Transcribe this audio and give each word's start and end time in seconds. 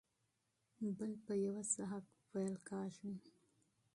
بل 0.97 1.11
په 1.25 1.33
یو 1.45 1.57
ساه 1.73 1.95
وېل 2.31 2.55
کېږي. 2.67 3.13